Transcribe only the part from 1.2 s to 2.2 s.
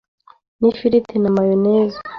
mayonezi,